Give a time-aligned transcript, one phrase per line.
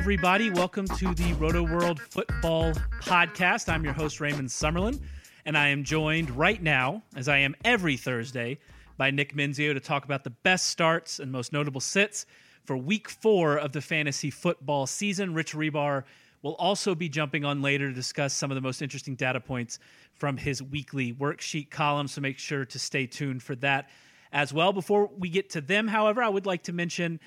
[0.00, 0.48] Everybody?
[0.48, 3.68] Welcome to the Roto World Football Podcast.
[3.68, 4.98] I'm your host, Raymond Summerlin,
[5.44, 8.58] and I am joined right now, as I am every Thursday,
[8.96, 12.24] by Nick Mensio to talk about the best starts and most notable sits
[12.64, 15.34] for week four of the fantasy football season.
[15.34, 16.04] Rich Hribar
[16.40, 19.78] will also be jumping on later to discuss some of the most interesting data points
[20.14, 23.90] from his weekly worksheet column, so make sure to stay tuned for that
[24.32, 24.72] as well.
[24.72, 27.20] Before we get to them, however, I would like to mention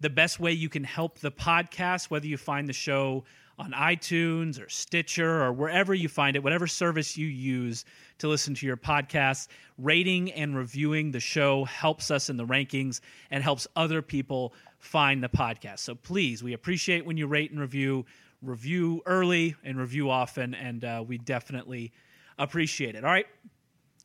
[0.00, 3.24] the best way you can help the podcast, whether you find the show
[3.58, 7.84] on iTunes or Stitcher or wherever you find it, whatever service you use
[8.18, 13.00] to listen to your podcast, rating and reviewing the show helps us in the rankings
[13.30, 15.80] and helps other people find the podcast.
[15.80, 18.06] So please, we appreciate when you rate and review,
[18.42, 21.92] review early and review often, and uh, we definitely
[22.38, 23.04] appreciate it.
[23.04, 23.26] All right,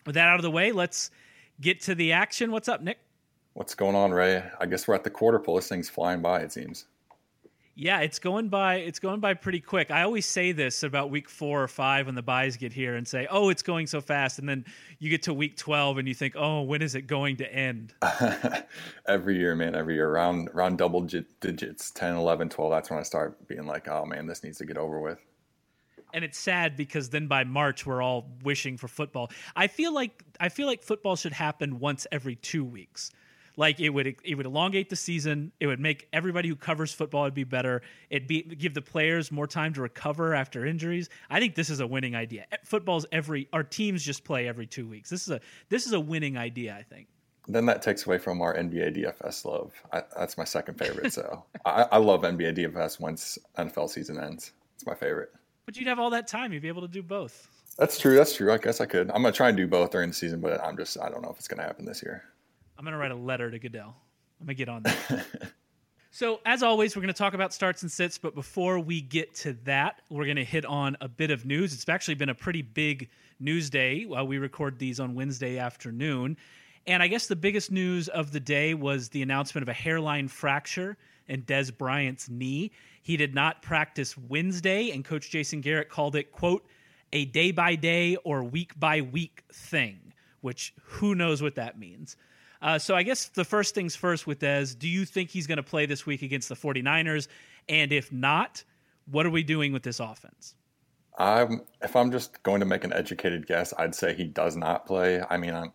[0.08, 1.12] with that out of the way, let's
[1.62, 2.52] get to the action.
[2.52, 2.98] What's up, Nick?
[3.53, 4.44] What's going on, Ray?
[4.59, 5.56] I guess we're at the quarter pole.
[5.56, 6.86] This thing's flying by, it seems.
[7.75, 8.75] Yeah, it's going by.
[8.75, 9.90] It's going by pretty quick.
[9.90, 13.08] I always say this about week four or five when the buys get here and
[13.08, 14.64] say, "Oh, it's going so fast," and then
[15.00, 17.96] you get to week twelve and you think, "Oh, when is it going to end?"
[19.08, 19.74] every year, man.
[19.74, 23.88] Every year, around around double digits, 10, 11, 12, That's when I start being like,
[23.88, 25.20] "Oh man, this needs to get over with."
[26.14, 29.31] and it's sad because then by March we're all wishing for football.
[29.56, 33.12] I feel like I feel like football should happen once every two weeks.
[33.56, 35.52] Like it would it would elongate the season.
[35.59, 37.81] It would make everybody who covers football would be better.
[38.09, 41.09] It'd be give the players more time to recover after injuries.
[41.30, 42.46] I think this is a winning idea.
[42.64, 45.09] Football's every our teams just play every two weeks.
[45.09, 46.75] This is a this is a winning idea.
[46.75, 47.08] I think.
[47.47, 49.74] Then that takes away from our NBA DFS love.
[49.91, 51.12] I, that's my second favorite.
[51.12, 54.53] So I, I love NBA DFS once NFL season ends.
[54.75, 55.30] It's my favorite.
[55.66, 56.53] But you'd have all that time.
[56.53, 57.50] You'd be able to do both.
[57.78, 58.16] That's true.
[58.16, 58.52] That's true.
[58.52, 59.09] I guess I could.
[59.12, 61.30] I'm gonna try and do both during the season, but I'm just I don't know
[61.30, 62.24] if it's gonna happen this year.
[62.84, 63.96] I'm going to write a letter to Goodell.
[64.42, 65.26] I'm going to get on that.
[66.12, 68.18] so, as always, we're going to talk about starts and sits.
[68.18, 71.72] But before we get to that, we're going to hit on a bit of news.
[71.74, 76.36] It's actually been a pretty big news day while we record these on Wednesday afternoon.
[76.86, 80.28] And I guess the biggest news of the day was the announcement of a hairline
[80.28, 80.98] fracture
[81.30, 82.74] in Dez Bryant's knee.
[83.02, 86.66] He did not practice Wednesday, and Coach Jason Garrett called it, quote,
[87.14, 90.12] a day by day or week by week thing,
[90.42, 92.18] which who knows what that means.
[92.63, 95.57] Uh, so I guess the first things first with Dez, do you think he's going
[95.57, 97.28] to play this week against the 49ers?
[97.68, 98.63] And if not,
[99.12, 100.56] what are we doing with this offense?
[101.18, 104.85] Um, if I'm just going to make an educated guess, I'd say he does not
[104.85, 105.22] play.
[105.29, 105.73] I mean,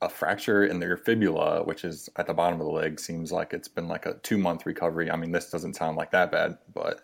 [0.00, 3.52] a fracture in their fibula, which is at the bottom of the leg, seems like
[3.52, 5.10] it's been like a two month recovery.
[5.10, 7.02] I mean, this doesn't sound like that bad, but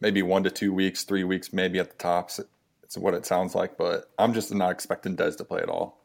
[0.00, 2.40] maybe one to two weeks, three weeks, maybe at the tops.
[2.82, 6.03] It's what it sounds like, but I'm just not expecting Dez to play at all.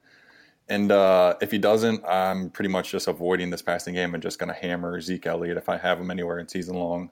[0.70, 4.38] And uh, if he doesn't, I'm pretty much just avoiding this passing game and just
[4.38, 7.10] going to hammer Zeke Elliott if I have him anywhere in season long.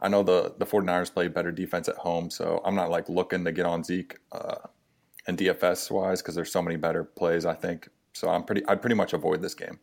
[0.00, 3.44] I know the, the 49ers play better defense at home, so I'm not like looking
[3.44, 4.56] to get on Zeke uh,
[5.26, 7.88] and DFS wise because there's so many better plays, I think.
[8.14, 9.78] So I'm pretty, I'd pretty much avoid this game.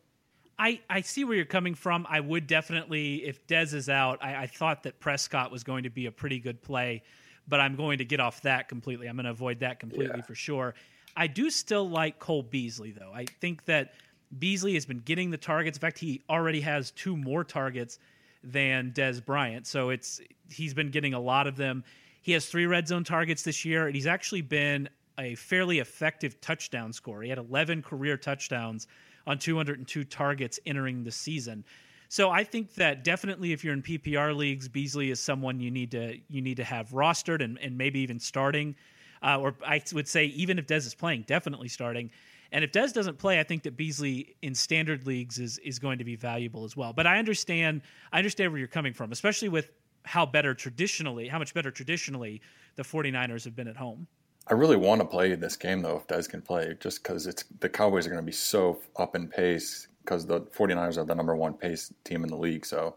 [0.57, 2.05] I, I see where you're coming from.
[2.09, 5.89] I would definitely, if Dez is out, I, I thought that Prescott was going to
[5.89, 7.03] be a pretty good play,
[7.47, 9.07] but I'm going to get off that completely.
[9.07, 10.23] I'm going to avoid that completely yeah.
[10.23, 10.75] for sure.
[11.15, 13.11] I do still like Cole Beasley, though.
[13.13, 13.93] I think that
[14.37, 15.77] Beasley has been getting the targets.
[15.77, 17.99] In fact, he already has two more targets
[18.43, 19.67] than Dez Bryant.
[19.67, 21.83] So it's he's been getting a lot of them.
[22.21, 26.39] He has three red zone targets this year, and he's actually been a fairly effective
[26.39, 27.23] touchdown scorer.
[27.23, 28.87] He had 11 career touchdowns
[29.27, 31.63] on 202 targets entering the season.
[32.09, 35.91] So I think that definitely if you're in PPR leagues, Beasley is someone you need
[35.91, 38.75] to you need to have rostered and, and maybe even starting.
[39.21, 42.09] Uh, or I would say even if Dez is playing, definitely starting.
[42.51, 45.99] And if Dez doesn't play, I think that Beasley in standard leagues is is going
[45.99, 46.91] to be valuable as well.
[46.93, 47.81] But I understand
[48.11, 49.71] I understand where you're coming from, especially with
[50.03, 52.41] how better traditionally, how much better traditionally
[52.75, 54.07] the 49ers have been at home.
[54.47, 57.43] I really want to play this game though if Dez can play, just because it's
[57.59, 61.15] the Cowboys are going to be so up in pace because the 49ers are the
[61.15, 62.65] number one pace team in the league.
[62.65, 62.95] So,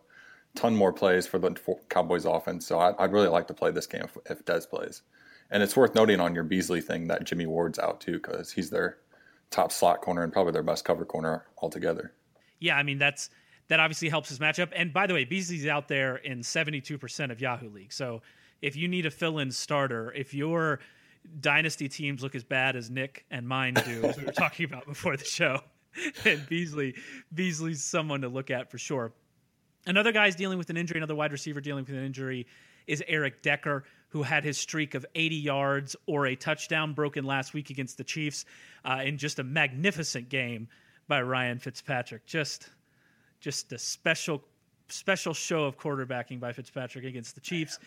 [0.54, 1.54] ton more plays for the
[1.88, 2.66] Cowboys offense.
[2.66, 5.02] So, I, would really like to play this game if, if Dez plays.
[5.50, 8.70] And it's worth noting on your Beasley thing that Jimmy Ward's out too because he's
[8.70, 8.98] their
[9.50, 12.12] top slot corner and probably their best cover corner altogether.
[12.60, 13.30] Yeah, I mean that's
[13.68, 14.72] that obviously helps his matchup.
[14.74, 17.92] And by the way, Beasley's out there in 72% of Yahoo League.
[17.92, 18.22] So
[18.60, 20.80] if you need a fill-in starter, if your
[21.40, 24.86] dynasty teams look as bad as Nick and mine do, as we were talking about
[24.86, 25.60] before the show,
[26.24, 26.94] and Beasley,
[27.32, 29.12] Beasley's someone to look at for sure.
[29.86, 32.46] Another guy's dealing with an injury, another wide receiver dealing with an injury
[32.86, 37.52] is Eric Decker, who had his streak of 80 yards or a touchdown broken last
[37.52, 38.44] week against the Chiefs
[38.84, 40.68] uh, in just a magnificent game
[41.08, 42.24] by Ryan Fitzpatrick.
[42.24, 42.70] Just,
[43.40, 44.40] just a special,
[44.86, 47.80] special show of quarterbacking by Fitzpatrick against the Chiefs.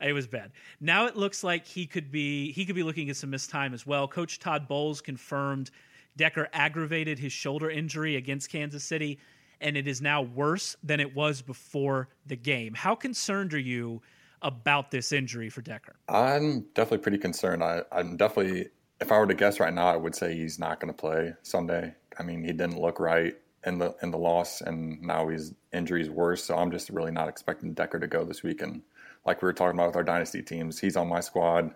[0.00, 0.52] It was bad.
[0.80, 3.74] Now it looks like he could be he could be looking at some missed time
[3.74, 4.06] as well.
[4.06, 5.72] Coach Todd Bowles confirmed
[6.16, 9.18] Decker aggravated his shoulder injury against Kansas City,
[9.60, 12.72] and it is now worse than it was before the game.
[12.72, 14.00] How concerned are you
[14.46, 15.96] about this injury for Decker?
[16.08, 17.62] I'm definitely pretty concerned.
[17.62, 18.68] I, I'm definitely,
[19.00, 21.34] if I were to guess right now, I would say he's not going to play
[21.42, 21.94] Sunday.
[22.18, 23.34] I mean, he didn't look right
[23.66, 26.44] in the in the loss, and now his injury's worse.
[26.44, 28.62] So I'm just really not expecting Decker to go this week.
[28.62, 28.82] And
[29.26, 31.74] like we were talking about with our dynasty teams, he's on my squad.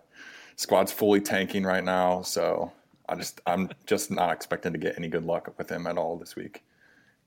[0.54, 2.72] Squad's fully tanking right now, so
[3.08, 6.16] I just I'm just not expecting to get any good luck with him at all
[6.16, 6.62] this week.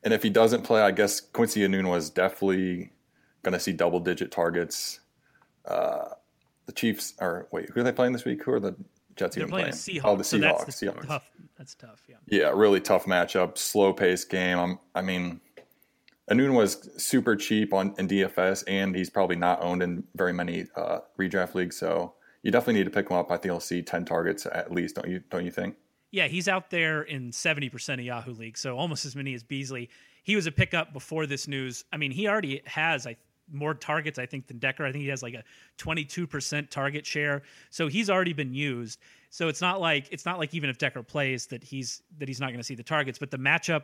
[0.04, 2.92] And if he doesn't play, I guess Quincy Enunwa was definitely
[3.42, 5.00] going to see double digit targets.
[5.65, 6.10] Uh,
[6.65, 8.44] the Chiefs are wait, who are they playing this week?
[8.44, 8.75] Who are the
[9.15, 9.71] Jets They're even playing?
[9.71, 9.75] playing?
[9.75, 10.01] Seahawks.
[10.06, 10.65] Oh, the so Seahawks.
[10.65, 11.07] that's the Seahawks.
[11.07, 11.31] tough.
[11.57, 12.01] That's tough.
[12.07, 12.15] Yeah.
[12.27, 14.57] Yeah, really tough matchup, slow paced game.
[14.57, 15.39] I'm, I mean,
[16.31, 20.65] Anun was super cheap on in DFS, and he's probably not owned in very many
[20.75, 21.77] uh, redraft leagues.
[21.77, 23.30] So you definitely need to pick him up.
[23.30, 24.95] I think he'll see ten targets at least.
[24.95, 25.21] Don't you?
[25.30, 25.75] Don't you think?
[26.12, 29.89] Yeah, he's out there in 70% of Yahoo League, so almost as many as Beasley.
[30.21, 31.86] He was a pickup before this news.
[31.92, 33.18] I mean, he already has I,
[33.51, 34.86] more targets, I think, than Decker.
[34.86, 35.44] I think he has like a
[35.78, 37.44] 22% target share.
[37.69, 39.00] So he's already been used.
[39.30, 42.40] So it's not like it's not like even if Decker plays that he's that he's
[42.40, 43.84] not going to see the targets, but the matchup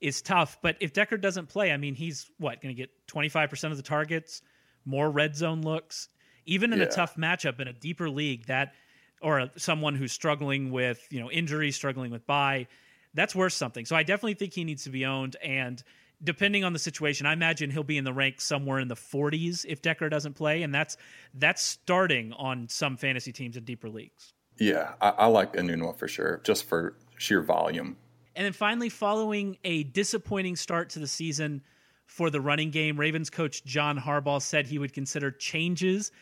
[0.00, 0.58] is tough.
[0.62, 3.82] But if Decker doesn't play, I mean, he's what going to get 25% of the
[3.82, 4.42] targets,
[4.84, 6.08] more red zone looks.
[6.46, 6.86] Even in Yeah.
[6.86, 8.74] a tough matchup in a deeper league, that
[9.22, 12.66] or someone who's struggling with you know injury, struggling with buy,
[13.14, 13.84] that's worth something.
[13.84, 15.36] So I definitely think he needs to be owned.
[15.42, 15.82] And
[16.22, 19.64] depending on the situation, I imagine he'll be in the ranks somewhere in the 40s
[19.68, 20.96] if Decker doesn't play, and that's
[21.34, 24.34] that's starting on some fantasy teams in deeper leagues.
[24.58, 27.96] Yeah, I, I like Enunwa for sure, just for sheer volume.
[28.36, 31.62] And then finally, following a disappointing start to the season
[32.06, 36.12] for the running game, Ravens coach John Harbaugh said he would consider changes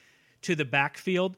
[0.42, 1.36] to the backfield.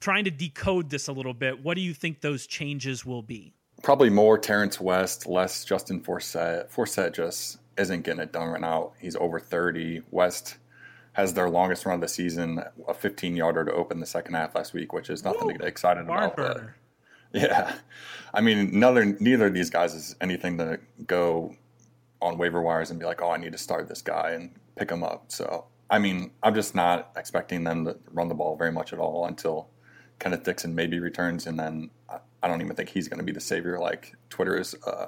[0.00, 3.54] Trying to decode this a little bit, what do you think those changes will be?
[3.82, 6.70] Probably more Terrance West, less Justin Forsett.
[6.70, 8.92] Forsett just isn't getting it done right now.
[9.00, 10.02] He's over 30.
[10.10, 10.56] West
[11.14, 14.54] has their longest run of the season, a 15 yarder to open the second half
[14.54, 16.36] last week, which is nothing to get excited about.
[16.36, 16.62] but-
[17.34, 17.76] Yeah,
[18.34, 21.56] I mean, neither neither of these guys is anything to go
[22.20, 24.90] on waiver wires and be like, oh, I need to start this guy and pick
[24.90, 25.24] him up.
[25.28, 28.98] So, I mean, I'm just not expecting them to run the ball very much at
[28.98, 29.68] all until
[30.18, 33.32] Kenneth Dixon maybe returns, and then uh, I- don't even think he's going to be
[33.32, 35.06] the savior like Twitter is uh,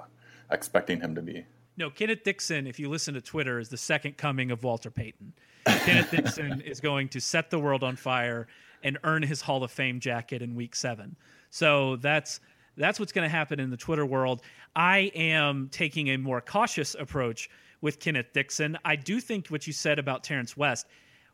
[0.50, 1.44] expecting him to be.
[1.76, 5.32] No, Kenneth Dixon, if you listen to Twitter, is the second coming of Walter Payton.
[5.66, 8.46] Kenneth Dixon is going to set the world on fire
[8.84, 11.16] and earn his Hall of Fame jacket in week seven.
[11.50, 12.40] So that's
[12.76, 14.42] that's what's going to happen in the Twitter world.
[14.74, 17.48] I am taking a more cautious approach
[17.80, 18.76] with Kenneth Dixon.
[18.84, 20.86] I do think what you said about Terrance West.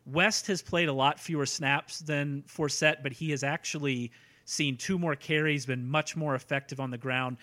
[0.07, 4.11] West has played a lot fewer snaps than Forsett, but he has actually
[4.51, 7.37] seen two more carries, been much more effective on the ground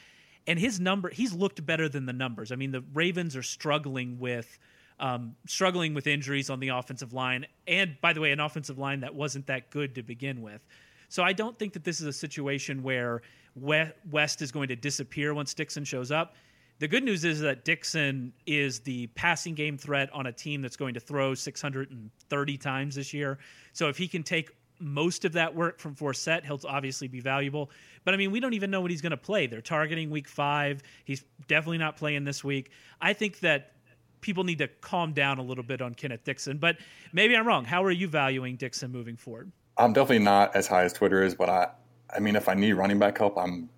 [0.48, 2.52] and his number he's looked better than the numbers.
[2.52, 4.58] I mean, the Ravens are struggling with
[5.00, 9.02] um, struggling with injuries on the offensive line, and by the way, an offensive line
[9.02, 10.66] that wasn't that good to begin with.
[11.10, 13.22] So I don't think that this is a situation where
[13.56, 16.36] West is going to disappear once Dixon shows up.
[16.80, 20.76] The good news is that Dixon is the passing game threat on a team that's
[20.76, 23.40] going to throw 630 times this year.
[23.74, 27.72] So if he can take most of that work from Forsett, he'll obviously be valuable.
[28.04, 29.48] But I mean, we don't even know what he's going to play.
[29.48, 30.84] They're targeting week five.
[31.04, 32.72] He's definitely not playing this week.
[33.02, 33.74] I think that
[34.22, 36.58] people need to calm down a little bit on Kenneth Dixon.
[36.58, 36.78] But
[37.14, 37.66] maybe I'm wrong.
[37.66, 39.52] How are you valuing Dixon moving forward?
[39.78, 41.70] I'm definitely not as high as Twitter is, but I,
[42.16, 43.70] I mean, if I need running back help, I'm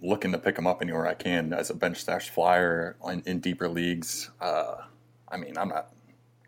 [0.00, 3.40] looking to pick him up anywhere I can as a bench stash flyer in, in
[3.40, 4.30] deeper leagues.
[4.40, 4.76] Uh,
[5.28, 5.92] I mean, I'm not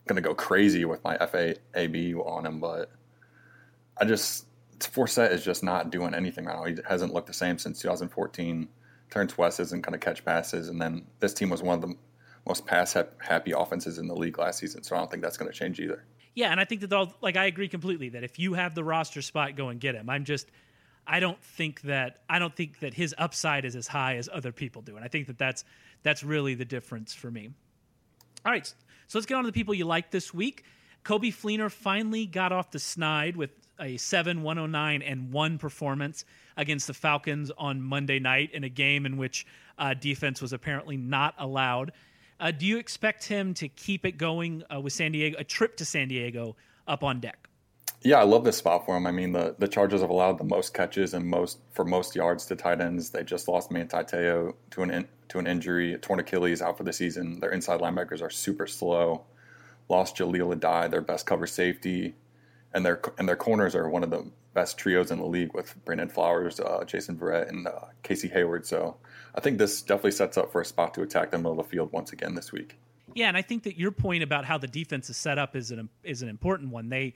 [0.06, 2.90] going to go crazy with my FAAB on him, but
[3.98, 4.46] I just
[4.78, 6.64] Forsett is just not doing anything right now.
[6.64, 8.68] He hasn't looked the same since 2014.
[9.10, 11.94] Terrance West isn't going to catch passes, and then this team was one of the
[12.46, 14.82] most pass happy offenses in the league last season.
[14.82, 16.04] So I don't think that's going to change either.
[16.34, 18.84] Yeah, and I think that all like I agree completely that if you have the
[18.84, 20.10] roster spot, go and get him.
[20.10, 20.50] I'm just
[21.06, 24.52] I don't think that I don't think that his upside is as high as other
[24.52, 25.64] people do, and I think that that's
[26.02, 27.50] that's really the difference for me.
[28.44, 30.64] All right, so let's get on to the people you like this week.
[31.04, 36.24] Coby Fleener finally got off the snide with a 7 109 and 1 performance
[36.56, 39.46] against the Falcons on Monday night in a game in which
[39.78, 41.92] uh, defense was apparently not allowed.
[42.40, 45.76] Uh, do you expect him to keep it going uh, with San Diego, a trip
[45.76, 47.48] to San Diego up on deck?
[48.02, 49.06] Yeah, I love this spot for him.
[49.06, 52.44] I mean, the, the Chargers have allowed the most catches and most for most yards
[52.46, 53.10] to tight ends.
[53.10, 56.84] They just lost Manti Te'o to an in, to an injury, torn Achilles out for
[56.84, 57.40] the season.
[57.40, 59.24] Their inside linebackers are super slow.
[59.88, 62.14] Lost Jahleel Addae, their best cover safety
[62.74, 65.74] and their and their corners are one of the best trios in the league with
[65.84, 68.66] Brandon Flowers, uh, Jason Verrett, and uh, Casey Hayward.
[68.66, 68.96] So
[69.34, 71.64] I think this definitely sets up for a spot to attack the middle of the
[71.64, 72.76] field once again this week.
[73.14, 75.70] Yeah, and I think that your point about how the defense is set up is
[75.70, 76.88] an is an important one.
[76.88, 77.14] They,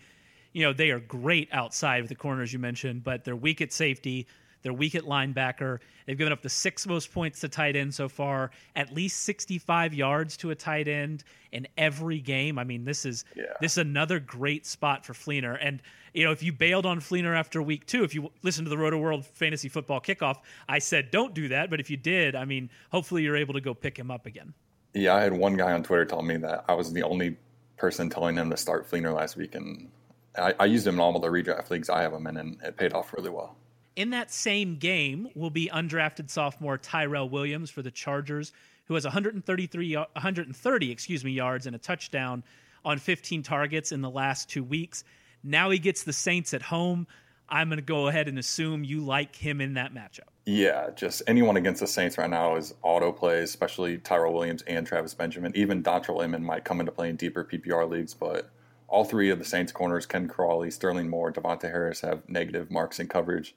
[0.53, 3.73] you know, they are great outside with the corners you mentioned, but they're weak at
[3.73, 4.27] safety.
[4.62, 5.79] They're weak at linebacker.
[6.07, 9.95] They've given up the sixth most points to tight end so far, at least 65
[9.95, 12.59] yards to a tight end in every game.
[12.59, 13.45] I mean, this is yeah.
[13.61, 15.59] this is another great spot for Fleener.
[15.61, 15.81] And
[16.15, 18.79] you know, if you bailed on Fleener after week two, if you listen to the
[18.79, 20.38] Roto World Fantasy Football Kickoff,
[20.69, 21.71] I said don't do that.
[21.71, 24.55] But if you did, I mean, hopefully you're able to go pick him up again.
[24.95, 27.37] Yeah, I had one guy on Twitter tell me that I was the only
[27.77, 29.91] person telling him to start Fleener last week, and
[30.37, 32.59] I, I used him in all of the redraft leagues I have him in, and
[32.62, 33.57] it paid off really well.
[33.99, 38.52] In that same game will be undrafted sophomore Tyrell Williams for the Chargers,
[38.85, 42.45] who has 133, 130, excuse me, yards and a touchdown
[42.85, 45.02] on 15 targets in the last two weeks.
[45.43, 47.09] Now he gets the Saints at home.
[47.49, 50.28] I'm going to go ahead and assume you like him in that matchup.
[50.47, 54.87] Yeah, just anyone against the Saints right now is auto plays, especially Tyrell Williams and
[54.87, 55.50] Travis Benjamin.
[55.57, 58.49] Even Dontrelle Inman might come into play in deeper PPR leagues, but
[58.87, 63.00] all three of the Saints corners, Ken Crawley, Sterling Moore, De'Vante Harris, have negative marks
[63.00, 63.57] in coverage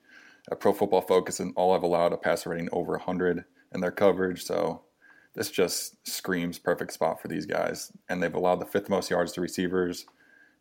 [0.50, 3.92] a Pro Football Focus and all I've allowed a passer rating over 100 in their
[3.92, 4.44] coverage.
[4.44, 4.82] So
[5.34, 7.92] this just screams perfect spot for these guys.
[8.10, 10.06] And they've allowed the fifth most yards to receivers.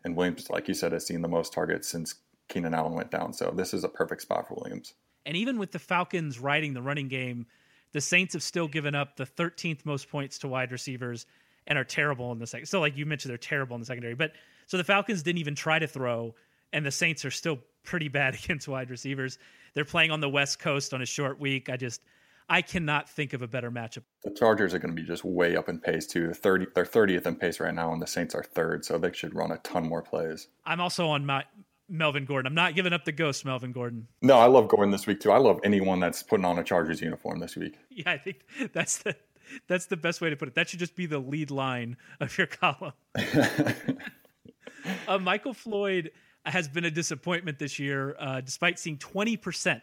[0.04, 2.16] And Williams, like you said, has seen the most targets since
[2.48, 3.32] Keenan Allen went down.
[3.32, 4.94] So this is a perfect spot for Williams.
[5.26, 7.46] And even with the Falcons riding the running game,
[7.92, 11.26] the Saints have still given up the 13th most points to wide receivers
[11.66, 12.66] and are terrible in the second.
[12.66, 14.14] So, like you mentioned, they're terrible in the secondary.
[14.14, 14.32] But
[14.66, 16.34] so the Falcons didn't even try to throw,
[16.72, 19.38] and the Saints are still pretty bad against wide receivers.
[19.74, 21.68] They're playing on the West Coast on a short week.
[21.68, 22.02] I just
[22.48, 24.02] I cannot think of a better matchup.
[24.24, 26.32] The Chargers are going to be just way up in pace too.
[26.32, 29.36] 30, they're 30th in pace right now, and the Saints are third, so they should
[29.36, 30.48] run a ton more plays.
[30.66, 31.44] I'm also on my
[31.88, 32.48] Melvin Gordon.
[32.48, 34.08] I'm not giving up the ghost, Melvin Gordon.
[34.20, 35.30] No, I love Gordon this week too.
[35.30, 37.76] I love anyone that's putting on a Chargers uniform this week.
[37.88, 38.40] Yeah, I think
[38.72, 39.14] that's the
[39.68, 40.54] that's the best way to put it.
[40.54, 42.92] That should just be the lead line of your column.
[45.08, 46.10] uh, Michael Floyd
[46.50, 49.80] has been a disappointment this year, uh, despite seeing 20%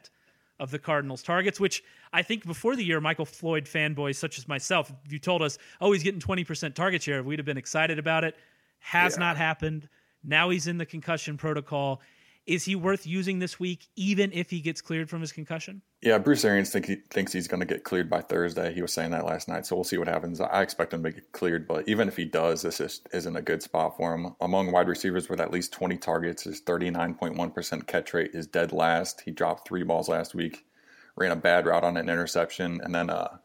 [0.60, 4.48] of the Cardinals' targets, which I think before the year, Michael Floyd fanboys such as
[4.48, 8.00] myself, if you told us, oh, he's getting 20% target share, we'd have been excited
[8.00, 8.36] about it.
[8.80, 9.20] Has yeah.
[9.20, 9.88] not happened.
[10.24, 12.02] Now he's in the concussion protocol.
[12.46, 15.82] Is he worth using this week, even if he gets cleared from his concussion?
[16.02, 18.72] Yeah, Bruce Arians think he thinks he's going to get cleared by Thursday.
[18.72, 20.40] He was saying that last night, so we'll see what happens.
[20.40, 23.42] I expect him to get cleared, but even if he does, this is, isn't a
[23.42, 24.36] good spot for him.
[24.40, 29.22] Among wide receivers with at least 20 targets, his 39.1% catch rate is dead last.
[29.22, 30.68] He dropped three balls last week,
[31.16, 33.40] ran a bad route on an interception, and then uh,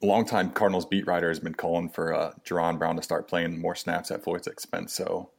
[0.00, 3.74] longtime Cardinals beat writer has been calling for uh, Jaron Brown to start playing more
[3.74, 4.94] snaps at Floyd's expense.
[4.94, 5.30] So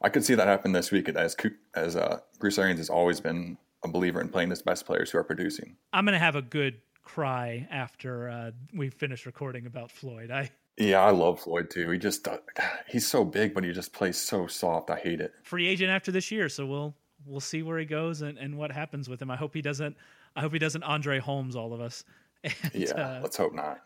[0.00, 1.36] I could see that happen this week as
[1.74, 5.18] as uh, Bruce Arians has always been a believer in playing his best players who
[5.18, 5.76] are producing.
[5.92, 10.30] I'm going to have a good cry after uh, we finish recording about Floyd.
[10.30, 11.90] I yeah, I love Floyd too.
[11.90, 12.38] He just uh,
[12.86, 14.90] he's so big, but he just plays so soft.
[14.90, 15.32] I hate it.
[15.42, 16.94] Free agent after this year, so we'll
[17.26, 19.30] we'll see where he goes and, and what happens with him.
[19.30, 19.96] I hope he doesn't.
[20.36, 22.04] I hope he doesn't Andre Holmes all of us.
[22.44, 23.80] And, yeah, uh, let's hope not.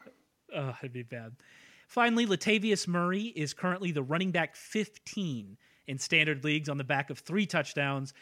[0.55, 1.33] Oh, it'd be bad.
[1.89, 5.57] Finally, Latavius Murray is currently the running back 15
[5.87, 8.13] in standard leagues on the back of three touchdowns.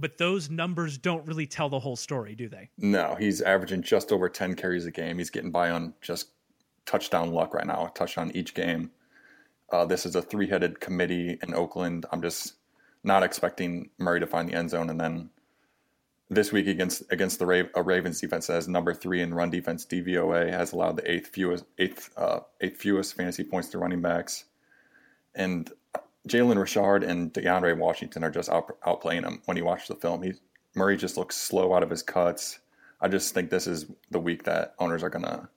[0.00, 2.70] But those numbers don't really tell the whole story, do they?
[2.78, 5.18] No, he's averaging just over 10 carries a game.
[5.18, 6.28] He's getting by on just
[6.86, 8.92] touchdown luck right now, a touchdown each game.
[9.70, 12.06] Uh, this is a three-headed committee in Oakland.
[12.12, 12.54] I'm just
[13.02, 15.30] not expecting Murray to find the end zone, and then
[16.30, 19.84] this week against against the Ra- a Ravens defense has number three in run defense
[19.84, 24.44] DVOA has allowed the eighth fewest eighth uh, eighth fewest fantasy points to running backs,
[25.34, 25.70] and
[26.26, 29.42] Jalen Richard and DeAndre Washington are just out, outplaying him.
[29.44, 30.32] When you watch the film, he
[30.74, 32.58] Murray just looks slow out of his cuts.
[33.00, 35.48] I just think this is the week that owners are gonna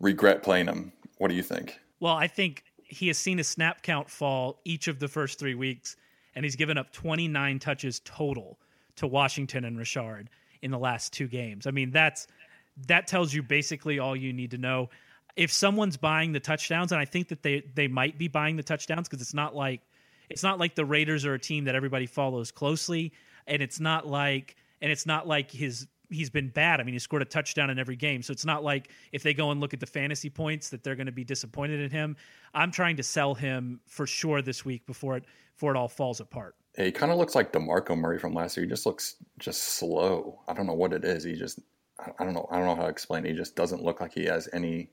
[0.00, 0.92] regret playing him.
[1.18, 1.78] What do you think?
[2.00, 5.54] Well, I think he has seen his snap count fall each of the first three
[5.54, 5.96] weeks,
[6.34, 8.58] and he's given up 29 touches total
[8.96, 10.30] to Washington and Richard
[10.62, 11.66] in the last two games.
[11.66, 12.26] I mean, that's
[12.86, 14.90] that tells you basically all you need to know.
[15.36, 18.62] If someone's buying the touchdowns, and I think that they they might be buying the
[18.62, 19.82] touchdowns because it's not like
[20.30, 23.12] it's not like the Raiders are a team that everybody follows closely,
[23.46, 26.80] and it's not like and it's not like his he's been bad.
[26.80, 28.22] I mean, he scored a touchdown in every game.
[28.22, 30.94] So it's not like if they go and look at the fantasy points that they're
[30.94, 32.16] going to be disappointed in him.
[32.54, 35.24] I'm trying to sell him for sure this week before it
[35.54, 36.54] before it all falls apart.
[36.76, 38.64] He kind of looks like DeMarco Murray from last year.
[38.64, 40.40] He just looks just slow.
[40.46, 41.24] I don't know what it is.
[41.24, 41.60] He just
[42.18, 42.46] I don't know.
[42.50, 43.30] I don't know how to explain it.
[43.30, 44.90] He just doesn't look like he has any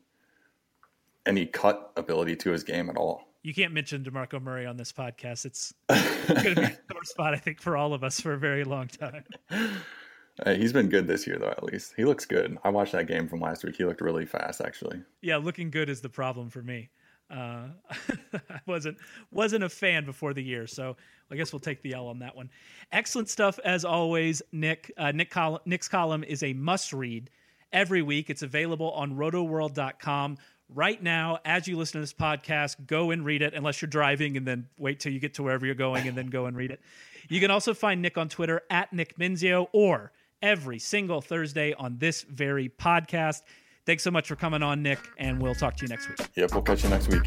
[1.26, 3.28] any cut ability to his game at all.
[3.44, 5.46] You can't mention DeMarco Murray on this podcast.
[5.46, 8.38] It's, going to be a sore spot, I think, for all of us for a
[8.38, 9.26] very long time.
[9.52, 11.50] Uh, he's been good this year, though.
[11.50, 12.58] At least he looks good.
[12.64, 13.76] I watched that game from last week.
[13.76, 15.02] He looked really fast, actually.
[15.22, 16.90] Yeah, looking good is the problem for me.
[17.30, 17.68] Uh,
[18.34, 18.98] I wasn't
[19.32, 20.96] wasn't a fan before the year, so
[21.32, 22.50] I guess we'll take the L on that one.
[22.92, 24.92] Excellent stuff as always, Nick.
[24.98, 27.30] Uh, Nick Col- Nick's column is a must read
[27.72, 28.30] every week.
[28.30, 30.38] It's available on RotoWorld.com
[30.70, 31.40] right now.
[31.46, 33.54] As you listen to this podcast, go and read it.
[33.54, 36.28] Unless you're driving, and then wait till you get to wherever you're going, and then
[36.28, 36.82] go and read it.
[37.30, 41.98] You can also find Nick on Twitter at Nick Mensio or every single Thursday on
[41.98, 43.42] this very podcast.
[43.86, 46.20] Thanks so much for coming on, Nick, and we'll talk to you next week.
[46.36, 47.24] Yep, we'll catch you next week.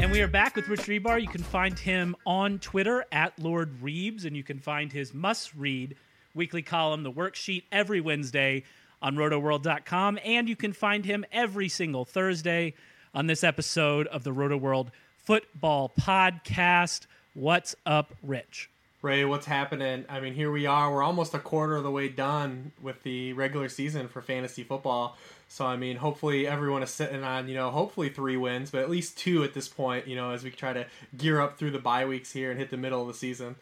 [0.00, 1.20] And we are back with Rich Hribar.
[1.20, 5.54] You can find him on Twitter at Lord Reebs, and you can find his must
[5.54, 5.96] read
[6.34, 8.64] weekly column, The Worksheet, every Wednesday
[9.02, 10.18] on rotoworld.com.
[10.24, 12.74] And you can find him every single Thursday
[13.14, 17.06] on this episode of the Roto World Football Podcast.
[17.34, 18.70] What's up, Rich?
[19.02, 20.04] Ray, what's happening?
[20.08, 20.92] I mean, here we are.
[20.92, 25.18] We're almost a quarter of the way done with the regular season for fantasy football.
[25.48, 28.88] So, I mean, hopefully everyone is sitting on, you know, hopefully three wins, but at
[28.88, 30.86] least two at this point, you know, as we try to
[31.16, 33.56] gear up through the bye weeks here and hit the middle of the season.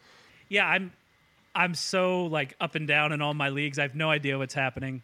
[0.47, 0.93] Yeah, I'm
[1.55, 3.79] I'm so like up and down in all my leagues.
[3.79, 5.01] I have no idea what's happening.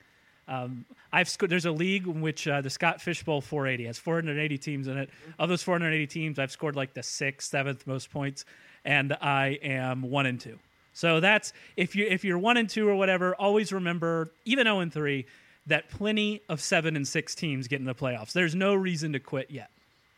[0.47, 1.51] Um, I've scored.
[1.51, 5.09] There's a league in which uh, the Scott Fishbowl 480 has 480 teams in it.
[5.39, 8.45] Of those 480 teams, I've scored like the sixth, seventh most points
[8.87, 10.57] and I am one and two.
[10.93, 14.79] So that's if you if you're one and two or whatever, always remember even zero
[14.79, 15.27] and three
[15.67, 18.31] that plenty of seven and six teams get in the playoffs.
[18.31, 19.69] There's no reason to quit yet.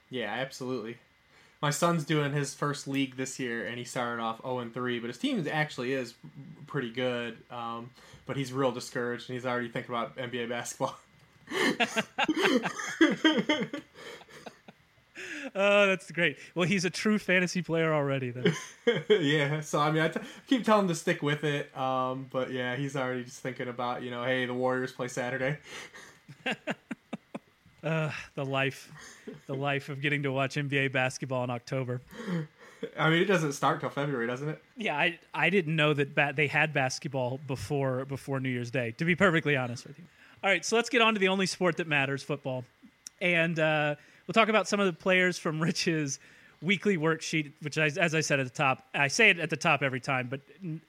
[0.10, 0.98] Yeah, absolutely.
[1.62, 5.00] My son's doing his first league this year, and he started off 0 and 3,
[5.00, 6.13] but his team actually is
[6.67, 7.38] pretty good.
[7.52, 7.89] Um,
[8.26, 10.95] but he's real discouraged, and he's already thinking about NBA basketball.
[15.56, 16.38] oh, that's great.
[16.56, 18.32] Well, he's a true fantasy player already.
[18.32, 18.56] Then.
[19.10, 19.62] yeah.
[19.62, 21.76] So I mean, I t- keep telling him to stick with it.
[21.78, 25.58] Um, but yeah, he's already just thinking about you know, hey, the Warriors play Saturday.
[27.84, 28.92] uh, the life,
[29.48, 32.02] the life of getting to watch NBA basketball in October.
[32.98, 34.63] I mean, it doesn't start till February, doesn't it?
[34.78, 38.92] Yeah, I I didn't know that ba- they had basketball before before New Year's Day.
[38.98, 40.06] To be perfectly honest with you.
[40.44, 42.63] All right, so let's get on to the only sport that matters, football,
[43.22, 43.60] and.
[43.60, 43.96] Uh,
[44.28, 46.20] We'll talk about some of the players from Rich's
[46.62, 49.58] weekly worksheet, which, I, as I said at the top, I say it at the
[49.58, 50.42] top every time, but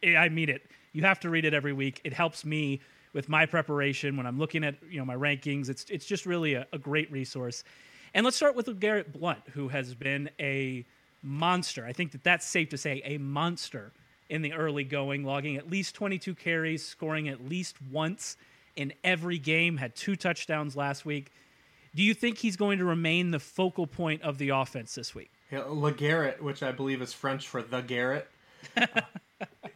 [0.06, 0.60] I mean it.
[0.92, 2.02] You have to read it every week.
[2.04, 5.68] It helps me with my preparation when I'm looking at you know my rankings.
[5.68, 7.64] It's it's just really a, a great resource.
[8.14, 10.84] And let's start with Garrett Blount, who has been a
[11.22, 11.86] monster.
[11.86, 13.92] I think that that's safe to say, a monster
[14.28, 18.36] in the early going, logging at least 22 carries, scoring at least once
[18.76, 19.76] in every game.
[19.76, 21.30] Had two touchdowns last week.
[21.94, 25.30] Do you think he's going to remain the focal point of the offense this week?
[25.50, 28.28] Yeah, LeGarrette, which I believe is French for the Garrett.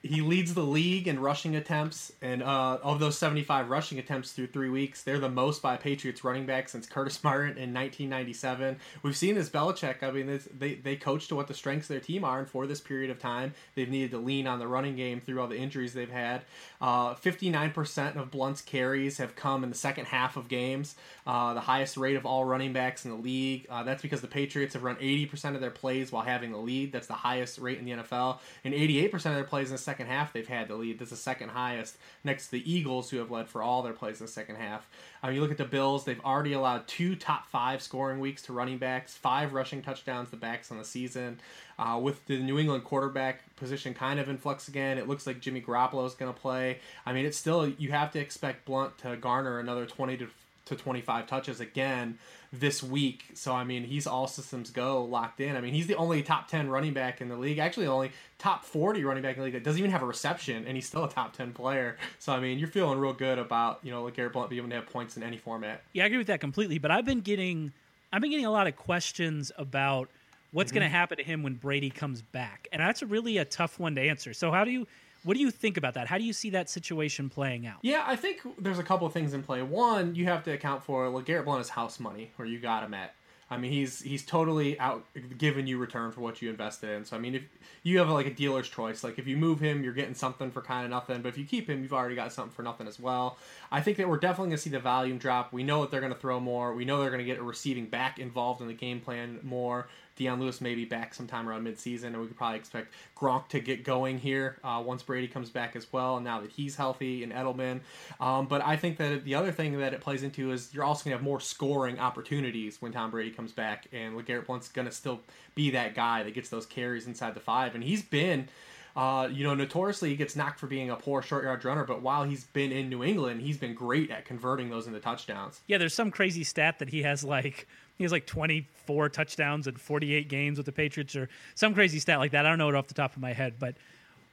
[0.05, 4.49] he leads the league in rushing attempts, and uh, of those 75 rushing attempts through
[4.49, 8.77] three weeks, they're the most by Patriots running back since Curtis Martin in 1997.
[9.03, 10.03] We've seen this Belichick.
[10.03, 12.49] I mean, this, they they coach to what the strengths of their team are, and
[12.49, 15.49] for this period of time, they've needed to lean on the running game through all
[15.49, 16.43] the injuries they've had.
[16.83, 21.61] Uh, 59% of Blount's carries have come in the second half of games, uh, the
[21.61, 23.67] highest rate of all running backs in the league.
[23.71, 26.93] Uh, that's because the Patriots have run 80% of their plays while having the lead.
[26.93, 29.94] That's the highest rate in the NFL, and 88% of their plays in the second
[29.95, 30.99] second half they've had the lead.
[30.99, 34.19] That's the second highest next to the Eagles, who have led for all their plays
[34.19, 34.89] in the second half.
[35.23, 38.53] Mean, you look at the Bills, they've already allowed two top five scoring weeks to
[38.53, 41.39] running backs, five rushing touchdowns to backs on the season.
[41.79, 45.41] Uh, with the New England quarterback position kind of in flux again, it looks like
[45.41, 46.81] Jimmy Garoppolo is going to play.
[47.07, 50.29] I mean, it's still, you have to expect Blount to garner another 20 to
[50.67, 52.19] to 25 touches again
[52.53, 53.25] this week.
[53.35, 55.57] So I mean, he's all systems go locked in.
[55.57, 57.59] I mean, he's the only top 10 running back in the league.
[57.59, 60.07] Actually, the only top 40 running back in the league that doesn't even have a
[60.07, 61.97] reception, and he's still a top 10 player.
[62.19, 64.77] So I mean, you're feeling real good about you know Garrett Blount being able to
[64.77, 65.83] have points in any format.
[65.93, 66.79] Yeah, I agree with that completely.
[66.79, 67.73] But I've been getting,
[68.13, 70.09] I've been getting a lot of questions about
[70.53, 70.81] what's mm-hmm.
[70.81, 73.95] going to happen to him when Brady comes back, and that's really a tough one
[73.97, 74.33] to answer.
[74.33, 74.87] So how do you?
[75.25, 76.07] What do you think about that?
[76.07, 77.79] How do you see that situation playing out?
[77.83, 79.63] Yeah, I think there's a couple of things in play.
[79.63, 82.85] One, you have to account for well, Garrett Blount is house money, where you got
[82.85, 83.15] him at.
[83.51, 85.05] I mean, he's he's totally out
[85.37, 87.05] giving you return for what you invested in.
[87.05, 87.43] So I mean, if
[87.83, 90.63] you have like a dealer's choice, like if you move him, you're getting something for
[90.63, 91.23] kind of nothing.
[91.23, 93.39] But if you keep him, you've already got something for nothing as well.
[93.71, 95.53] I think that we're definitely to see the volume drop.
[95.53, 96.75] We know that they're to throw more.
[96.75, 99.89] We know they're to get a receiving back involved in the game plan more.
[100.17, 103.61] Dion Lewis may be back sometime around midseason, and we could probably expect Gronk to
[103.61, 106.17] get going here uh, once Brady comes back as well.
[106.17, 107.81] And now that he's healthy and Edelman,
[108.21, 111.05] um, but I think that the other thing that it plays into is you're also
[111.05, 115.21] gonna have more scoring opportunities when Tom Brady comes back, and LeGarrette Blount's gonna still
[115.55, 118.49] be that guy that gets those carries inside the five, and he's been.
[118.97, 122.01] Uh, you know, notoriously he gets knocked for being a poor short yard runner, but
[122.01, 125.61] while he's been in New England, he's been great at converting those into touchdowns.
[125.67, 127.67] Yeah, there's some crazy stat that he has like
[127.99, 132.21] he has like 24 touchdowns in 48 games with the Patriots or some crazy stat
[132.21, 132.47] like that.
[132.47, 133.75] I don't know it off the top of my head, but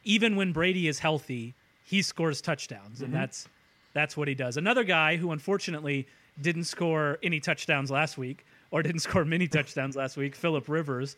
[0.03, 3.05] even when Brady is healthy, he scores touchdowns, mm-hmm.
[3.05, 3.47] and that's
[3.93, 4.57] that's what he does.
[4.57, 6.07] Another guy who unfortunately
[6.39, 11.15] didn't score any touchdowns last week or didn't score many touchdowns last week, Philip Rivers,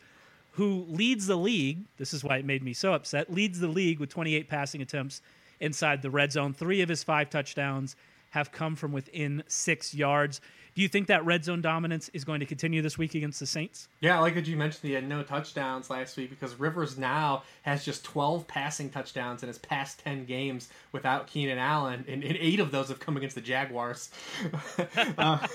[0.54, 1.84] who leads the league.
[1.96, 3.32] This is why it made me so upset.
[3.32, 5.20] Leads the league with 28 passing attempts
[5.60, 6.54] inside the red zone.
[6.54, 7.96] Three of his five touchdowns
[8.30, 10.40] have come from within six yards.
[10.74, 13.46] Do you think that red zone dominance is going to continue this week against the
[13.46, 13.88] Saints?
[14.00, 17.44] Yeah, I like that you mentioned he had no touchdowns last week because Rivers now
[17.62, 22.36] has just 12 passing touchdowns in his past 10 games without Keenan Allen, and, and
[22.40, 24.10] eight of those have come against the Jaguars.
[25.18, 25.46] uh,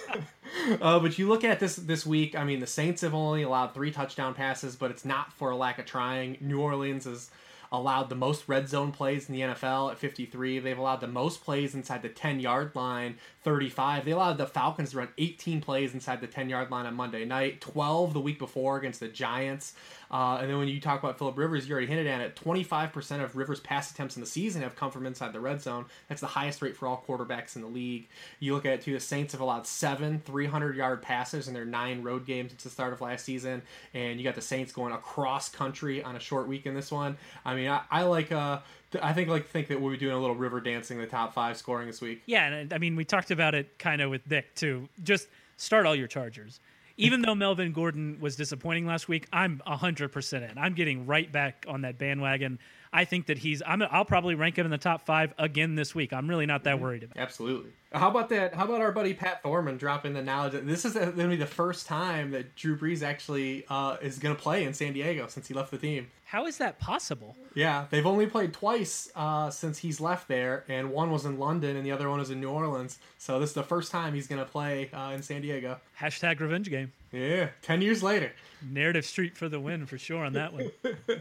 [0.82, 3.73] uh, but you look at this this week, I mean, the Saints have only allowed
[3.73, 6.38] three touchdown passes, but it's not for a lack of trying.
[6.39, 7.29] New Orleans is
[7.71, 10.60] allowed the most red zone plays in the NFL at 53.
[10.60, 14.05] They've allowed the most plays inside the 10 yard line, 35.
[14.05, 17.25] They allowed the Falcons to run 18 plays inside the 10 yard line on Monday
[17.25, 19.73] night, 12 the week before against the Giants.
[20.12, 22.36] Uh, and then when you talk about Philip Rivers, you already hinted at it.
[22.36, 25.86] 25% of Rivers' pass attempts in the season have come from inside the red zone.
[26.08, 28.08] That's the highest rate for all quarterbacks in the league.
[28.39, 31.65] You look at it too, the Saints have allowed seven 300 yard passes in their
[31.65, 33.62] nine road games since the start of last season.
[33.93, 37.17] And you got the Saints going across country on a short week in this one.
[37.45, 38.32] I mean, I, I like.
[38.32, 38.60] Uh,
[39.02, 41.58] I think like think that we'll be doing a little river dancing the top five
[41.58, 42.24] scoring this week.
[42.26, 44.89] Yeah, and I mean we talked about it kind of with Nick too.
[45.04, 46.60] Just start all your Chargers
[46.99, 50.57] even though Melvin Gordon was disappointing last week, I'm 100% in.
[50.57, 52.59] I'm getting right back on that bandwagon.
[52.91, 53.62] I think that he's.
[53.65, 53.81] I'm.
[53.83, 56.12] I'll probably rank him in the top five again this week.
[56.12, 56.83] I'm really not that mm-hmm.
[56.83, 57.17] worried about.
[57.17, 57.21] It.
[57.21, 57.71] Absolutely.
[57.91, 58.54] How about that?
[58.54, 60.52] How about our buddy Pat Thorman dropping the knowledge?
[60.54, 64.19] That this is going to be the first time that Drew Brees actually uh, is
[64.19, 66.08] going to play in San Diego since he left the team.
[66.25, 67.36] How is that possible?
[67.56, 71.75] Yeah, they've only played twice uh, since he's left there, and one was in London
[71.75, 72.99] and the other one was in New Orleans.
[73.17, 75.80] So this is the first time he's going to play uh, in San Diego.
[75.99, 76.91] Hashtag revenge game.
[77.12, 78.32] Yeah, ten years later.
[78.62, 80.71] Narrative Street for the win for sure on that one.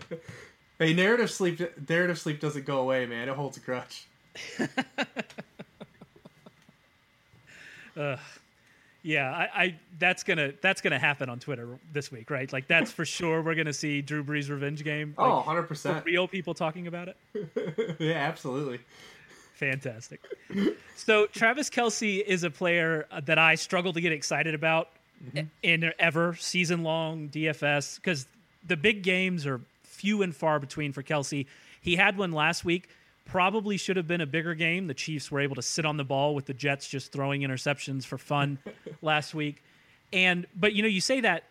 [0.78, 1.60] Hey, narrative sleep.
[1.88, 3.28] Narrative sleep doesn't go away, man.
[3.28, 4.06] It holds a grudge.
[7.98, 8.16] uh,
[9.02, 12.52] yeah, I, I, that's gonna that's gonna happen on Twitter this week, right?
[12.52, 13.42] Like that's for sure.
[13.42, 15.14] We're gonna see Drew Brees revenge game.
[15.18, 16.04] Oh, like, oh, 100 percent.
[16.04, 17.96] Real people talking about it.
[17.98, 18.80] yeah, absolutely.
[19.54, 20.20] Fantastic.
[20.94, 24.90] So Travis Kelce is a player that I struggle to get excited about
[25.24, 25.46] mm-hmm.
[25.64, 28.26] in ever season long DFS because
[28.64, 31.46] the big games are few and far between for Kelce.
[31.80, 32.88] He had one last week.
[33.28, 34.86] Probably should have been a bigger game.
[34.86, 38.04] The Chiefs were able to sit on the ball with the Jets just throwing interceptions
[38.04, 38.58] for fun
[39.02, 39.62] last week.
[40.12, 41.44] And but you know, you say that,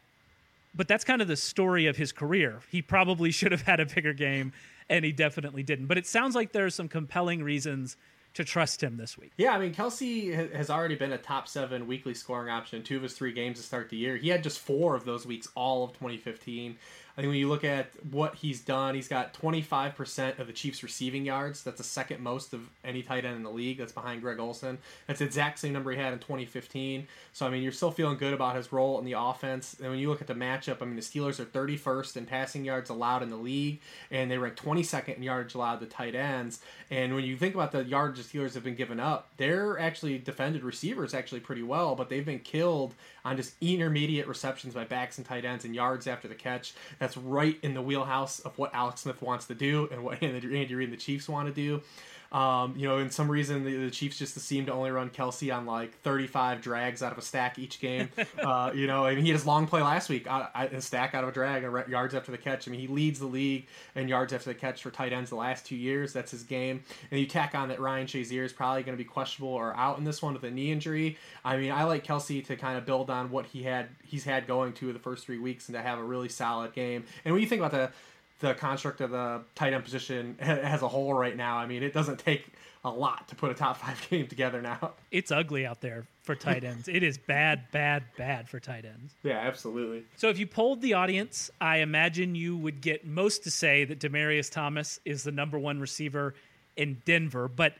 [0.76, 2.62] but that's kind of the story of his career.
[2.72, 4.54] He probably should have had a bigger game,
[4.90, 5.86] and he definitely didn't.
[5.86, 7.96] But it sounds like there are some compelling reasons
[8.38, 9.32] to trust him this week.
[9.38, 12.96] Yeah, I mean, Kelce has already been a top seven weekly scoring option in two
[12.96, 14.16] of his three games to start the year.
[14.16, 16.78] He had just four of those weeks all of 2015.
[17.18, 20.84] I think when you look at what he's done, he's got 25% of the Chiefs'
[20.84, 21.64] receiving yards.
[21.64, 23.80] That's the second most of any tight end in the league.
[23.80, 24.78] That's behind Greg Olsen.
[25.08, 27.08] That's the exact same number he had in 2015.
[27.34, 29.76] So, I mean, you're still feeling good about his role in the offense.
[29.82, 32.64] And when you look at the matchup, I mean, the Steelers are 31st in passing
[32.64, 36.60] yards allowed in the league, and they rank 22nd in yards allowed to tight ends.
[36.92, 40.20] And when you think about the yards the Steelers have been given up, they're actually
[40.20, 42.94] defended receivers actually pretty well, but they've been killed
[43.26, 46.74] on just intermediate receptions by backs and tight ends and yards after the catch.
[47.16, 50.90] Right in the wheelhouse of what Alex Smith wants to do and what Andy Reid
[50.90, 51.82] and the Chiefs want to do.
[52.32, 55.56] Um, you know, in some reason, the, the, Chiefs just seem to only run Kelce
[55.56, 58.10] on like 35 drags out of a stack each game.
[58.44, 61.16] uh, you know, I mean, he had his long play last week, uh, a stack
[61.16, 62.68] out of a drag, yards after the catch.
[62.68, 65.38] I mean, he leads the league in yards after the catch for tight ends the
[65.38, 66.12] last two years.
[66.12, 66.84] That's his game.
[67.12, 69.98] And you tack on that Ryan Shazier is probably going to be questionable or out
[69.98, 71.18] in this one with a knee injury.
[71.46, 74.48] I mean, I like Kelce to kind of build on what he had he's had
[74.48, 77.06] going to the first three weeks and to have a really solid game.
[77.24, 77.92] And when you think about the
[78.40, 81.58] the construct of the tight end position as a whole right now.
[81.58, 82.52] I mean, it doesn't take
[82.86, 84.94] a lot to put a top five game together now.
[85.12, 86.88] It's ugly out there for tight ends.
[86.88, 89.14] it is bad, bad, bad for tight ends.
[89.24, 90.04] Yeah, absolutely.
[90.18, 94.00] So if you polled the audience, I imagine you would get most to say that
[94.00, 96.36] Demaryius Thomas is the number one receiver
[96.76, 97.74] in Denver, but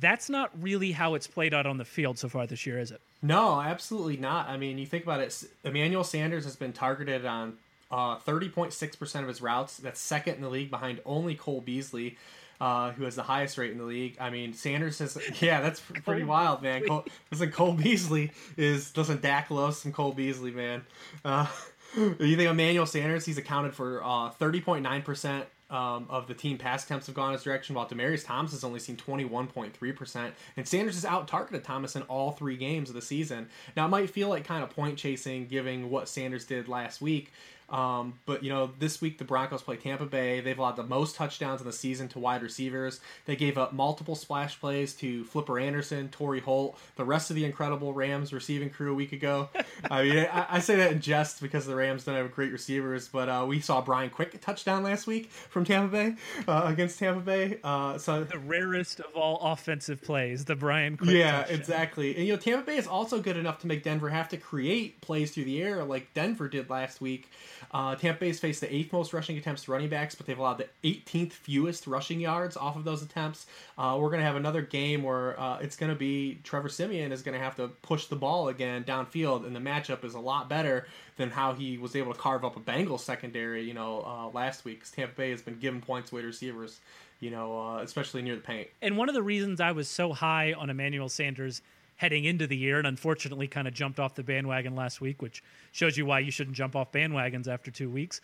[0.00, 2.90] that's not really how it's played out on the field so far this year, is
[2.90, 3.00] it?
[3.22, 4.48] No, absolutely not.
[4.48, 7.54] I mean, you think about it, Emmanuel Sanders has been targeted on
[7.90, 9.76] uh, 30.6% of his routes.
[9.78, 12.16] That's second in the league behind only Cole Beasley,
[12.60, 14.16] uh, who has the highest rate in the league.
[14.20, 16.86] I mean, Sanders has, yeah, that's pretty wild, man.
[16.86, 20.84] Cole, listen, Cole Beasley is, doesn't Dak loves some Cole Beasley, man.
[21.24, 21.46] Uh,
[21.96, 27.06] you think Emmanuel Sanders, he's accounted for uh, 30.9% um, of the team pass attempts
[27.06, 30.32] have gone his direction, while Demaryius Thomas has only seen 21.3%.
[30.56, 33.48] And Sanders has out targeted Thomas in all three games of the season.
[33.76, 37.32] Now, it might feel like kind of point chasing, given what Sanders did last week,
[37.68, 40.40] um, but you know, this week the Broncos play Tampa Bay.
[40.40, 43.00] They've allowed the most touchdowns in the season to wide receivers.
[43.26, 47.44] They gave up multiple splash plays to Flipper Anderson, Torry Holt, the rest of the
[47.44, 49.48] incredible Rams receiving crew a week ago.
[49.90, 53.08] I mean, I, I, say that in jest because the Rams don't have great receivers,
[53.08, 56.14] but uh, we saw Brian Quick touchdown last week from Tampa Bay
[56.48, 57.58] uh, against Tampa Bay.
[57.64, 61.10] Uh, so the rarest of all offensive plays, the Brian Quick.
[61.10, 61.58] Yeah, touchdown.
[61.58, 62.16] exactly.
[62.16, 65.00] And you know, Tampa Bay is also good enough to make Denver have to create
[65.00, 67.30] plays through the air like Denver did last week.
[67.72, 70.58] Uh, Tampa Bay's faced the eighth most rushing attempts to running backs, but they've allowed
[70.58, 73.46] the 18th fewest rushing yards off of those attempts.
[73.76, 77.12] Uh, we're going to have another game where uh, it's going to be Trevor Siemian
[77.12, 80.20] is going to have to push the ball again downfield, and the matchup is a
[80.20, 84.02] lot better than how he was able to carve up a Bengals secondary, you know,
[84.06, 84.80] uh, last week.
[84.80, 86.80] Because Tampa Bay has been giving points away to receivers,
[87.20, 88.68] you know, uh, especially near the paint.
[88.82, 91.62] And one of the reasons I was so high on Emmanuel Sanders
[91.96, 95.42] heading into the year and unfortunately kind of jumped off the bandwagon last week, which
[95.72, 98.20] shows you why you shouldn't jump off bandwagons after two weeks.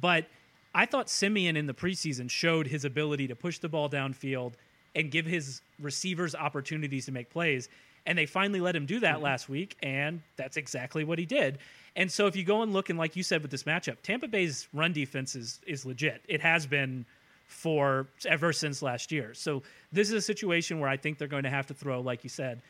[0.00, 0.26] But
[0.74, 4.54] I thought Siemian in the preseason showed his ability to push the ball downfield
[4.94, 7.68] and give his receivers opportunities to make plays.
[8.04, 9.24] And they finally let him do that mm-hmm.
[9.24, 11.58] last week, and that's exactly what he did.
[11.94, 14.26] And so if you go and look, and like you said with this matchup, Tampa
[14.26, 16.22] Bay's run defense is, is legit.
[16.26, 17.04] It has been
[17.46, 19.34] for ever since last year.
[19.34, 22.24] So this is a situation where I think they're going to have to throw, like
[22.24, 22.62] you said,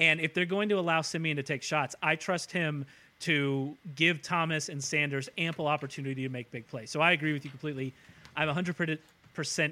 [0.00, 2.86] and if they're going to allow Siemian to take shots, I trust him
[3.20, 6.90] to give Thomas and Sanders ample opportunity to make big plays.
[6.90, 7.92] So I agree with you completely.
[8.34, 8.98] I'm 100%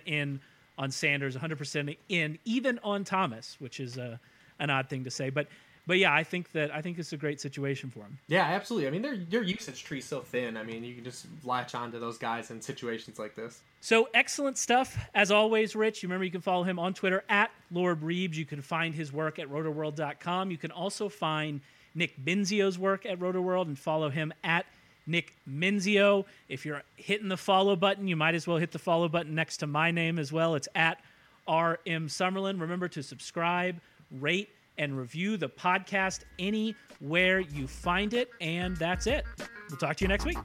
[0.05, 0.41] in
[0.77, 4.21] on Sanders, 100% in even on Thomas, which is a,
[4.59, 5.31] an odd thing to say.
[5.31, 5.49] But
[5.89, 8.19] but yeah, I think that I think it's a great situation for him.
[8.29, 8.89] Yeah, absolutely.
[8.89, 10.59] I mean, their their usage tree is so thin.
[10.59, 13.63] I mean, you can just latch on to those guys in situations like this.
[13.81, 16.03] So excellent stuff as always, Rich.
[16.03, 18.35] You remember you can follow him on Twitter at Lord Reebs.
[18.35, 20.51] You can find his work at rotoworld.com.
[20.51, 21.63] You can also find
[21.95, 24.67] Nick Mensio's work at Rotoworld and follow him at
[25.07, 26.27] Nick Menzio.
[26.51, 29.57] If you're hitting the follow button, you might as well hit the follow button next
[29.59, 30.55] to my name as well.
[30.55, 31.01] It's at
[31.49, 32.61] RM Summerlin.
[32.61, 38.31] Remember to subscribe, rate, and review the podcast anywhere you find it.
[38.41, 39.25] And that's it.
[39.69, 40.39] We'll talk to you next week.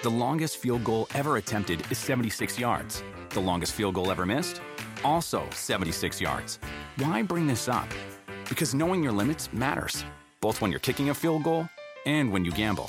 [0.00, 3.02] The longest field goal ever attempted is 76 yards.
[3.30, 4.62] The longest field goal ever missed?
[5.04, 6.58] Also 76 yards.
[6.96, 7.88] Why bring this up?
[8.48, 10.04] Because knowing your limits matters,
[10.40, 11.68] both when you're kicking a field goal
[12.06, 12.88] and when you gamble.